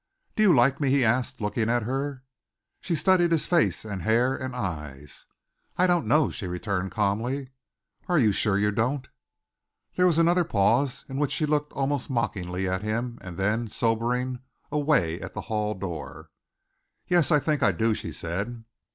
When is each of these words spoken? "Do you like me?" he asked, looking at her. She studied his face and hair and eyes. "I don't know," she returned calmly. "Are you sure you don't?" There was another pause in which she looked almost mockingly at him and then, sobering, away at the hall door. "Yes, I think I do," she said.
"Do 0.35 0.41
you 0.41 0.51
like 0.51 0.79
me?" 0.79 0.89
he 0.89 1.05
asked, 1.05 1.39
looking 1.41 1.69
at 1.69 1.83
her. 1.83 2.23
She 2.79 2.95
studied 2.95 3.31
his 3.31 3.45
face 3.45 3.85
and 3.85 4.01
hair 4.01 4.35
and 4.35 4.55
eyes. 4.55 5.27
"I 5.77 5.85
don't 5.85 6.07
know," 6.07 6.31
she 6.31 6.47
returned 6.47 6.89
calmly. 6.91 7.51
"Are 8.09 8.17
you 8.17 8.31
sure 8.31 8.57
you 8.57 8.71
don't?" 8.71 9.07
There 9.93 10.07
was 10.07 10.17
another 10.17 10.43
pause 10.43 11.05
in 11.07 11.17
which 11.19 11.31
she 11.31 11.45
looked 11.45 11.71
almost 11.73 12.09
mockingly 12.09 12.67
at 12.67 12.81
him 12.81 13.19
and 13.21 13.37
then, 13.37 13.67
sobering, 13.67 14.39
away 14.71 15.21
at 15.21 15.35
the 15.35 15.41
hall 15.41 15.75
door. 15.75 16.31
"Yes, 17.07 17.29
I 17.31 17.37
think 17.37 17.61
I 17.61 17.71
do," 17.71 17.93
she 17.93 18.11
said. 18.11 18.63